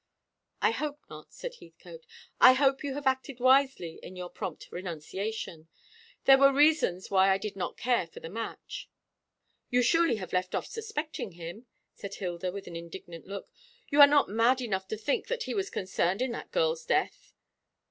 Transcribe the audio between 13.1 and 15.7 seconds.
look. "You are not mad enough to think that he was